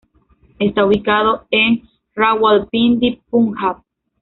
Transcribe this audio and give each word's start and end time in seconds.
Está 0.57 0.83
ubicado 0.83 1.45
en 1.51 1.87
Rawalpindi, 2.15 3.21
Punjab. 3.29 3.83